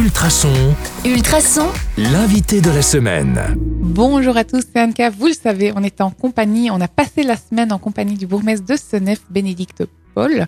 Ultrason, 0.00 0.74
Ultrason, 1.04 1.68
l'invité 1.98 2.62
de 2.62 2.70
la 2.70 2.80
semaine. 2.80 3.38
Bonjour 3.58 4.34
à 4.38 4.44
tous, 4.44 4.62
c'est 4.72 4.80
Anka. 4.80 5.10
Vous 5.10 5.26
le 5.26 5.34
savez, 5.34 5.74
on 5.76 5.82
est 5.82 6.00
en 6.00 6.10
compagnie, 6.10 6.70
on 6.70 6.80
a 6.80 6.88
passé 6.88 7.22
la 7.22 7.36
semaine 7.36 7.70
en 7.70 7.78
compagnie 7.78 8.14
du 8.14 8.26
bourgmestre 8.26 8.64
de 8.64 8.76
Senef, 8.76 9.20
Bénédicte 9.28 9.84
Paul. 10.14 10.46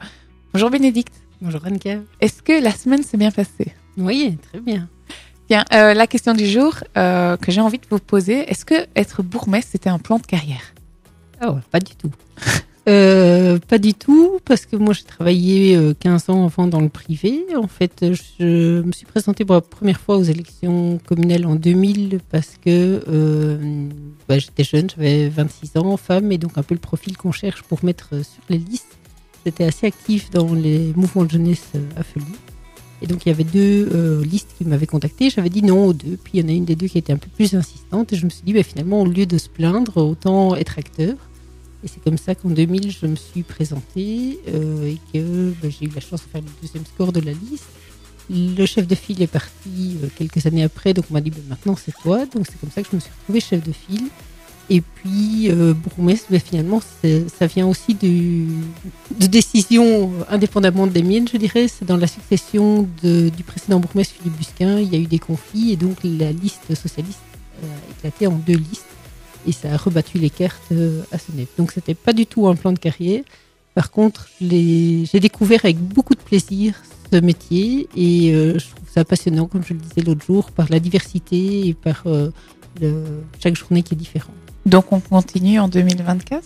Bonjour 0.55 0.71
Bénédicte. 0.71 1.13
Bonjour 1.43 1.61
Anka. 1.71 1.99
Est-ce 2.23 2.43
que 2.43 2.63
la 2.63 2.71
semaine 2.71 3.03
s'est 3.03 3.19
bien 3.19 3.31
passée? 3.31 3.75
Oui, 3.99 4.39
très 4.51 4.61
bien. 4.61 4.89
Bien, 5.51 5.67
euh, 5.75 5.93
la 5.93 6.07
question 6.07 6.33
du 6.33 6.47
jour 6.47 6.77
euh, 6.97 7.37
que 7.37 7.53
j'ai 7.53 7.61
envie 7.61 7.79
de 7.79 7.87
vous 7.91 7.99
poser, 7.99 8.51
est-ce 8.51 8.65
que 8.65 8.87
être 8.97 9.23
bourgmestre, 9.23 9.73
c'était 9.73 9.91
un 9.91 9.99
plan 9.99 10.17
de 10.17 10.25
carrière? 10.25 10.73
Ah 11.43 11.53
ouais, 11.53 11.61
pas 11.71 11.81
du 11.81 11.95
tout. 11.95 12.11
Euh, 12.89 13.59
pas 13.69 13.79
du 13.79 13.95
tout, 13.95 14.41
parce 14.45 14.67
que 14.67 14.75
moi 14.75 14.93
j'ai 14.93 15.05
travaillé 15.05 15.77
euh, 15.77 15.95
15 15.99 16.31
ans 16.31 16.45
avant 16.47 16.67
dans 16.67 16.81
le 16.81 16.89
privé. 16.89 17.45
En 17.57 17.69
fait, 17.69 18.05
je 18.13 18.83
me 18.83 18.91
suis 18.91 19.07
présentée 19.07 19.45
pour 19.45 19.55
la 19.55 19.61
première 19.61 20.01
fois 20.01 20.17
aux 20.17 20.25
élections 20.25 20.99
communales 21.07 21.47
en 21.47 21.55
2000 21.55 22.19
parce 22.31 22.59
que 22.65 23.03
euh, 23.07 23.89
bah, 24.29 24.39
j'étais 24.39 24.65
jeune, 24.65 24.89
j'avais 24.91 25.29
26 25.29 25.77
ans, 25.77 25.97
femme, 25.97 26.33
et 26.33 26.39
donc 26.39 26.59
un 26.59 26.65
peu 26.65 26.75
le 26.75 26.81
profil 26.81 27.17
qu'on 27.17 27.33
cherche 27.33 27.63
pour 27.63 27.85
mettre 27.85 28.09
euh, 28.15 28.23
sur 28.25 28.43
les 28.49 28.59
listes. 28.59 28.99
J'étais 29.45 29.65
assez 29.65 29.87
actif 29.87 30.31
dans 30.31 30.55
les 30.55 30.93
mouvements 30.95 31.25
de 31.25 31.31
jeunesse 31.31 31.71
euh, 31.75 31.81
à. 31.97 32.03
Et 33.03 33.07
donc 33.09 33.27
il 33.27 33.31
y 33.31 33.33
avait 33.33 33.45
deux 33.45 33.89
euh, 33.93 34.25
listes 34.25 34.55
qui 34.57 34.65
m'avaient 34.65 34.87
contacté. 34.87 35.29
J'avais 35.31 35.51
dit 35.51 35.63
non 35.63 35.87
aux 35.87 35.93
deux. 35.93 36.17
Puis 36.23 36.35
il 36.35 36.41
y 36.41 36.45
en 36.45 36.49
a 36.49 36.53
une 36.53 36.65
des 36.65 36.77
deux 36.77 36.87
qui 36.87 36.99
était 36.99 37.13
un 37.13 37.17
peu 37.17 37.29
plus 37.35 37.55
insistante. 37.55 38.13
Et 38.13 38.17
je 38.17 38.25
me 38.25 38.31
suis 38.31 38.43
dit, 38.45 38.53
bah, 38.53 38.63
finalement, 38.63 39.03
au 39.03 39.07
lieu 39.07 39.27
de 39.27 39.39
se 39.39 39.49
plaindre, 39.49 39.97
autant 39.97 40.55
être 40.55 40.79
acteur. 40.79 41.17
Et 41.85 41.89
c'est 41.89 42.03
comme 42.03 42.19
ça 42.19 42.35
qu'en 42.35 42.51
2000, 42.51 42.93
je 42.93 43.07
me 43.07 43.17
suis 43.17 43.43
présentée 43.43 44.39
euh, 44.49 44.87
et 44.87 44.99
que 45.13 45.53
bah, 45.61 45.69
j'ai 45.69 45.87
eu 45.87 45.93
la 45.95 46.01
chance 46.01 46.23
de 46.23 46.29
faire 46.31 46.41
le 46.41 46.51
deuxième 46.61 46.85
score 46.87 47.13
de 47.13 47.21
la 47.21 47.33
liste. 47.33 47.67
Le 48.31 48.65
chef 48.67 48.87
de 48.87 48.95
file 48.95 49.21
est 49.21 49.27
parti 49.27 49.99
euh, 50.03 50.07
quelques 50.17 50.47
années 50.47 50.63
après, 50.63 50.95
donc 50.95 51.07
on 51.11 51.15
m'a 51.15 51.21
dit 51.21 51.31
bah, 51.31 51.39
maintenant 51.49 51.77
c'est 51.77 51.93
toi. 51.93 52.25
Donc 52.27 52.47
c'est 52.47 52.59
comme 52.61 52.71
ça 52.71 52.83
que 52.83 52.89
je 52.91 52.97
me 52.97 53.01
suis 53.01 53.11
retrouvée 53.19 53.41
chef 53.41 53.65
de 53.65 53.73
file. 53.73 54.07
Et 54.71 54.81
puis 54.81 55.51
euh, 55.51 55.75
bah, 55.99 56.39
finalement, 56.39 56.81
ça 57.03 57.47
vient 57.47 57.67
aussi 57.67 57.95
de 57.95 58.47
décisions 59.27 60.13
indépendamment 60.29 60.87
des 60.87 61.03
miennes, 61.03 61.27
je 61.27 61.37
dirais. 61.37 61.67
C'est 61.67 61.85
dans 61.85 61.97
la 61.97 62.07
succession 62.07 62.89
du 63.03 63.43
précédent 63.45 63.81
bourgmestre 63.81 64.15
Philippe 64.15 64.39
Busquin, 64.39 64.79
il 64.79 64.93
y 64.93 64.97
a 64.97 65.01
eu 65.01 65.07
des 65.07 65.19
conflits 65.19 65.73
et 65.73 65.77
donc 65.77 65.97
la 66.05 66.31
liste 66.31 66.77
socialiste 66.77 67.19
a 67.61 67.99
éclaté 67.99 68.29
en 68.29 68.37
deux 68.37 68.57
listes 68.57 68.92
et 69.47 69.53
ça 69.53 69.73
a 69.73 69.77
rebattu 69.77 70.19
les 70.19 70.31
cartes 70.31 70.71
euh, 70.73 71.03
à 71.13 71.19
Senef. 71.19 71.49
Donc 71.59 71.73
c'était 71.73 71.95
pas 71.95 72.13
du 72.13 72.27
tout 72.27 72.47
un 72.49 72.55
plan 72.55 72.73
de 72.73 72.79
carrière. 72.79 73.23
Par 73.75 73.91
contre, 73.91 74.29
j'ai 74.41 75.07
découvert 75.21 75.61
avec 75.65 75.79
beaucoup 75.79 76.15
de 76.15 76.21
plaisir 76.21 76.75
ce 77.13 77.19
métier 77.21 77.89
et 77.97 78.35
euh, 78.35 78.59
je 78.59 78.67
trouve 78.67 78.89
ça 78.93 79.05
passionnant, 79.05 79.47
comme 79.47 79.63
je 79.65 79.73
le 79.75 79.79
disais 79.81 80.03
l'autre 80.03 80.25
jour, 80.27 80.51
par 80.51 80.67
la 80.71 80.79
diversité 80.79 81.67
et 81.69 81.75
par 81.75 82.03
euh, 82.07 82.31
le- 82.81 83.05
chaque 83.43 83.57
journée 83.57 83.83
qui 83.83 83.95
est 83.95 83.97
différente. 83.97 84.35
Donc 84.67 84.93
on 84.93 85.01
continue 85.01 85.59
en 85.59 85.69
2024 85.69 86.43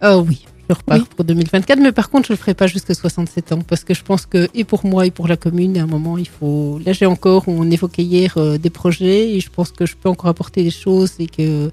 Ah 0.00 0.18
oui, 0.18 0.46
je 0.68 0.74
repars 0.74 0.98
Oui. 0.98 1.04
pour 1.14 1.24
2024, 1.26 1.78
mais 1.78 1.92
par 1.92 2.08
contre, 2.10 2.28
je 2.28 2.32
le 2.32 2.36
ferai 2.38 2.54
pas 2.54 2.66
jusqu'à 2.66 2.94
67 2.94 3.52
ans 3.52 3.60
parce 3.60 3.84
que 3.84 3.92
je 3.94 4.02
pense 4.02 4.24
que 4.26 4.48
et 4.54 4.64
pour 4.64 4.84
moi 4.86 5.06
et 5.06 5.10
pour 5.10 5.28
la 5.28 5.36
commune, 5.36 5.76
à 5.78 5.82
un 5.82 5.86
moment, 5.86 6.16
il 6.18 6.28
faut. 6.28 6.80
Là, 6.84 6.92
j'ai 6.92 7.06
encore, 7.06 7.44
on 7.48 7.70
évoquait 7.70 8.02
hier 8.02 8.34
euh, 8.38 8.56
des 8.58 8.70
projets 8.70 9.34
et 9.34 9.40
je 9.40 9.50
pense 9.50 9.70
que 9.72 9.84
je 9.86 9.94
peux 9.94 10.08
encore 10.08 10.28
apporter 10.30 10.62
des 10.62 10.70
choses 10.70 11.12
et 11.18 11.26
que 11.26 11.70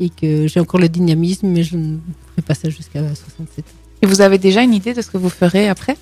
et 0.00 0.08
que 0.10 0.46
j'ai 0.46 0.58
encore 0.60 0.80
le 0.80 0.88
dynamisme, 0.88 1.46
mais 1.48 1.62
je 1.62 1.76
ne 1.76 1.98
ferai 2.32 2.42
pas 2.42 2.54
ça 2.54 2.68
jusqu'à 2.70 3.00
67 3.00 3.64
ans. 3.64 3.68
Et 4.02 4.06
vous 4.06 4.20
avez 4.22 4.38
déjà 4.38 4.62
une 4.62 4.72
idée 4.74 4.94
de 4.94 5.02
ce 5.02 5.10
que 5.10 5.18
vous 5.18 5.28
ferez 5.28 5.68
après? 5.68 5.96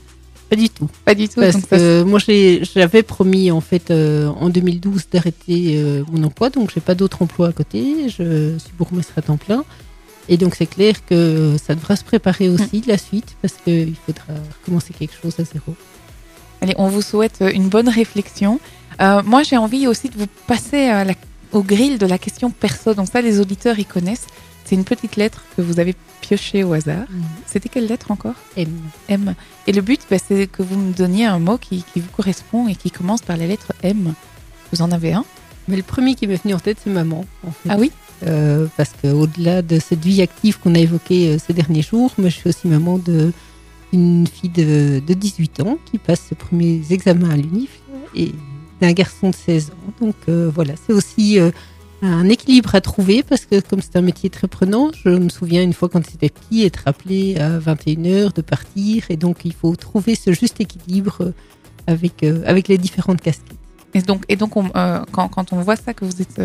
Pas 0.48 0.56
du 0.56 0.70
tout. 0.70 0.88
Pas 1.04 1.14
du 1.14 1.28
tout. 1.28 1.40
Parce 1.40 1.54
donc 1.56 1.64
ça, 1.68 1.76
que 1.76 2.02
moi, 2.04 2.18
j'avais 2.74 3.02
promis 3.02 3.50
en 3.50 3.60
fait 3.60 3.90
euh, 3.90 4.28
en 4.28 4.48
2012 4.48 5.08
d'arrêter 5.12 5.74
euh, 5.76 6.04
mon 6.10 6.22
emploi, 6.24 6.48
donc 6.48 6.70
j'ai 6.74 6.80
pas 6.80 6.94
d'autre 6.94 7.20
emploi 7.22 7.48
à 7.48 7.52
côté. 7.52 8.08
Je 8.08 8.56
suis 8.56 8.72
bourgmestre 8.78 9.12
à 9.16 9.22
temps 9.22 9.36
plein, 9.36 9.64
et 10.28 10.36
donc 10.38 10.54
c'est 10.54 10.66
clair 10.66 11.04
que 11.04 11.56
ça 11.62 11.74
devra 11.74 11.96
se 11.96 12.04
préparer 12.04 12.48
aussi 12.48 12.82
la 12.86 12.96
suite 12.96 13.36
parce 13.42 13.54
qu'il 13.62 13.94
faudra 14.06 14.24
recommencer 14.60 14.94
quelque 14.98 15.14
chose 15.20 15.34
à 15.38 15.44
zéro. 15.44 15.74
Allez, 16.62 16.74
on 16.78 16.88
vous 16.88 17.02
souhaite 17.02 17.42
une 17.52 17.68
bonne 17.68 17.88
réflexion. 17.88 18.58
Euh, 19.00 19.22
moi, 19.24 19.42
j'ai 19.42 19.56
envie 19.58 19.86
aussi 19.86 20.08
de 20.08 20.16
vous 20.16 20.26
passer 20.46 20.84
à 20.86 21.04
la- 21.04 21.14
au 21.52 21.62
grill 21.62 21.98
de 21.98 22.06
la 22.06 22.18
question 22.18 22.50
perso. 22.50 22.94
Donc 22.94 23.08
ça, 23.12 23.20
les 23.20 23.40
auditeurs, 23.40 23.78
ils 23.78 23.86
connaissent. 23.86 24.26
C'est 24.64 24.74
une 24.74 24.84
petite 24.84 25.16
lettre 25.16 25.44
que 25.56 25.62
vous 25.62 25.80
avez 25.80 25.94
piochée 26.20 26.62
au 26.62 26.74
hasard. 26.74 27.06
C'était 27.46 27.70
quelle 27.70 27.86
lettre 27.86 28.10
encore 28.10 28.34
M. 28.56 28.68
M. 29.08 29.34
Et 29.66 29.72
le 29.72 29.80
but, 29.80 30.00
bah, 30.10 30.18
c'est 30.18 30.46
que 30.46 30.62
vous 30.62 30.76
me 30.78 30.92
donniez 30.92 31.24
un 31.24 31.38
mot 31.38 31.56
qui, 31.56 31.84
qui 31.94 32.00
vous 32.00 32.10
correspond 32.14 32.68
et 32.68 32.74
qui 32.74 32.90
commence 32.90 33.22
par 33.22 33.36
la 33.38 33.46
lettre 33.46 33.72
M. 33.82 34.12
Vous 34.72 34.82
en 34.82 34.92
avez 34.92 35.14
un 35.14 35.24
Mais 35.68 35.76
le 35.76 35.82
premier 35.82 36.14
qui 36.14 36.26
m'est 36.26 36.36
venu 36.36 36.52
en 36.52 36.58
tête, 36.58 36.78
c'est 36.84 36.90
maman. 36.90 37.24
En 37.46 37.50
fait. 37.50 37.68
Ah 37.70 37.76
oui 37.78 37.90
Euh, 38.26 38.66
parce 38.76 38.90
qu'au-delà 39.00 39.62
de 39.62 39.78
cette 39.78 40.04
vie 40.04 40.20
active 40.22 40.58
qu'on 40.58 40.74
a 40.74 40.80
évoquée 40.80 41.28
euh, 41.28 41.38
ces 41.38 41.52
derniers 41.54 41.82
jours, 41.82 42.12
moi, 42.18 42.28
je 42.28 42.34
suis 42.34 42.48
aussi 42.48 42.66
maman 42.68 42.98
de 42.98 43.32
d'une 43.90 44.26
fille 44.26 44.50
de, 44.50 45.00
de 45.06 45.14
18 45.14 45.60
ans 45.60 45.78
qui 45.90 45.96
passe 45.96 46.20
ses 46.28 46.34
premiers 46.34 46.82
examens 46.90 47.30
à 47.30 47.36
l'UNIF 47.36 47.70
et 48.14 48.32
d'un 48.80 48.92
garçon 48.92 49.30
de 49.30 49.34
16 49.34 49.70
ans. 49.70 49.92
Donc 50.06 50.14
euh, 50.28 50.50
voilà, 50.54 50.74
c'est 50.86 50.92
aussi 50.92 51.38
euh, 51.38 51.50
un 52.02 52.28
équilibre 52.28 52.74
à 52.74 52.80
trouver 52.80 53.22
parce 53.22 53.44
que 53.44 53.60
comme 53.60 53.80
c'est 53.82 53.96
un 53.96 54.02
métier 54.02 54.30
très 54.30 54.48
prenant, 54.48 54.90
je 55.04 55.08
me 55.10 55.28
souviens 55.28 55.62
une 55.62 55.72
fois 55.72 55.88
quand 55.88 56.04
c'était 56.08 56.28
petit 56.30 56.64
être 56.64 56.82
appelé 56.86 57.36
à 57.38 57.58
21h 57.58 58.34
de 58.34 58.42
partir 58.42 59.04
et 59.08 59.16
donc 59.16 59.38
il 59.44 59.52
faut 59.52 59.74
trouver 59.76 60.14
ce 60.14 60.32
juste 60.32 60.60
équilibre 60.60 61.32
avec, 61.86 62.22
euh, 62.22 62.42
avec 62.46 62.68
les 62.68 62.78
différentes 62.78 63.20
casquettes. 63.20 63.56
Et 63.94 64.02
donc, 64.02 64.24
et 64.28 64.36
donc 64.36 64.56
on- 64.56 64.68
quand, 65.12 65.28
quand 65.28 65.52
on 65.52 65.60
voit 65.62 65.76
ça, 65.76 65.94
que 65.94 66.04
vous 66.04 66.20
êtes 66.20 66.42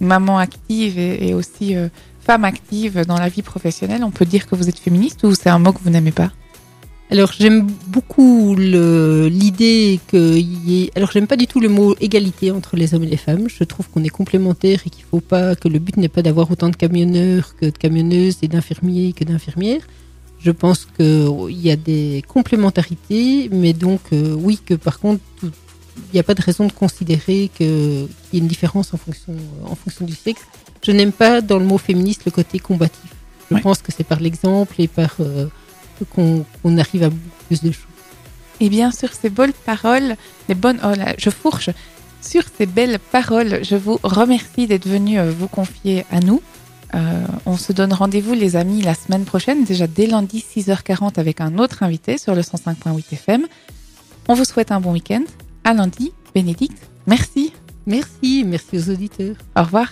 maman 0.00 0.38
active 0.38 0.98
et, 0.98 1.32
aussi 1.32 1.74
femme 2.20 2.44
active 2.44 3.06
dans 3.06 3.16
la 3.18 3.28
vie 3.30 3.42
professionnelle, 3.42 4.04
on 4.04 4.10
peut 4.10 4.26
dire 4.26 4.46
que 4.46 4.54
vous 4.54 4.68
êtes 4.68 4.78
féministe 4.78 5.24
ou 5.24 5.34
c'est 5.34 5.48
un 5.48 5.58
mot 5.58 5.72
que 5.72 5.80
vous 5.82 5.90
n'aimez 5.90 6.12
pas? 6.12 6.30
Alors 7.12 7.30
j'aime 7.38 7.66
beaucoup 7.88 8.54
l'idée 8.56 10.00
qu'il 10.08 10.38
y 10.68 10.84
ait. 10.84 10.90
Alors 10.96 11.10
j'aime 11.12 11.26
pas 11.26 11.36
du 11.36 11.46
tout 11.46 11.60
le 11.60 11.68
mot 11.68 11.94
égalité 12.00 12.50
entre 12.50 12.74
les 12.76 12.94
hommes 12.94 13.04
et 13.04 13.12
les 13.16 13.18
femmes. 13.18 13.48
Je 13.50 13.64
trouve 13.64 13.86
qu'on 13.90 14.02
est 14.02 14.08
complémentaires 14.20 14.80
et 14.86 14.90
qu'il 14.90 15.04
faut 15.04 15.20
pas 15.20 15.54
que 15.54 15.68
le 15.68 15.78
but 15.78 15.98
n'est 15.98 16.08
pas 16.08 16.22
d'avoir 16.22 16.50
autant 16.50 16.70
de 16.70 16.76
camionneurs 16.76 17.54
que 17.56 17.66
de 17.66 17.76
camionneuses 17.84 18.38
et 18.40 18.48
d'infirmiers 18.48 19.12
que 19.12 19.24
d'infirmières. 19.24 19.82
Je 20.40 20.50
pense 20.52 20.86
qu'il 20.96 21.60
y 21.66 21.70
a 21.70 21.76
des 21.76 22.24
complémentarités, 22.26 23.50
mais 23.52 23.74
donc 23.74 24.00
euh, 24.14 24.34
oui 24.34 24.58
que 24.64 24.72
par 24.74 24.98
contre 24.98 25.20
il 25.42 26.14
n'y 26.14 26.20
a 26.20 26.22
pas 26.22 26.34
de 26.34 26.40
raison 26.40 26.66
de 26.66 26.72
considérer 26.72 27.50
qu'il 27.54 27.66
y 28.32 28.36
ait 28.36 28.38
une 28.38 28.48
différence 28.48 28.94
en 28.94 28.96
fonction, 28.96 29.34
en 29.66 29.74
fonction 29.74 30.06
du 30.06 30.14
sexe. 30.14 30.40
Je 30.82 30.92
n'aime 30.92 31.12
pas 31.12 31.42
dans 31.42 31.58
le 31.58 31.66
mot 31.66 31.76
féministe 31.76 32.22
le 32.24 32.30
côté 32.32 32.58
combatif. 32.58 33.10
Je 33.50 33.56
Ouais. 33.56 33.60
pense 33.60 33.82
que 33.82 33.92
c'est 33.94 34.04
par 34.04 34.20
l'exemple 34.20 34.76
et 34.80 34.88
par 34.88 35.16
euh, 35.20 35.46
qu'on 36.04 36.44
arrive 36.78 37.04
à 37.04 37.10
beaucoup 37.10 37.44
plus 37.48 37.62
de 37.62 37.72
choses. 37.72 37.86
Et 38.60 38.68
bien 38.68 38.90
sur 38.92 39.12
ces 39.12 39.30
belles 39.30 39.52
paroles, 39.52 40.16
les 40.48 40.54
bonnes, 40.54 40.78
oh 40.84 40.94
là, 40.94 41.14
je 41.18 41.30
fourche. 41.30 41.70
Sur 42.20 42.44
ces 42.56 42.66
belles 42.66 42.98
paroles, 43.10 43.64
je 43.64 43.74
vous 43.74 43.98
remercie 44.04 44.68
d'être 44.68 44.86
venu 44.86 45.18
euh, 45.18 45.32
vous 45.36 45.48
confier 45.48 46.04
à 46.10 46.20
nous. 46.20 46.40
Euh, 46.94 47.24
on 47.46 47.56
se 47.56 47.72
donne 47.72 47.92
rendez-vous, 47.92 48.34
les 48.34 48.54
amis, 48.54 48.82
la 48.82 48.94
semaine 48.94 49.24
prochaine, 49.24 49.64
déjà 49.64 49.86
dès 49.86 50.06
lundi 50.06 50.44
6h40 50.54 51.18
avec 51.18 51.40
un 51.40 51.58
autre 51.58 51.82
invité 51.82 52.18
sur 52.18 52.34
le 52.34 52.42
105.8 52.42 53.02
FM. 53.12 53.46
On 54.28 54.34
vous 54.34 54.44
souhaite 54.44 54.70
un 54.70 54.80
bon 54.80 54.92
week-end. 54.92 55.24
À 55.64 55.74
lundi, 55.74 56.12
Bénédicte. 56.34 56.88
Merci. 57.06 57.52
Merci, 57.86 58.44
merci 58.46 58.78
aux 58.78 58.90
auditeurs. 58.90 59.34
Au 59.56 59.62
revoir. 59.62 59.88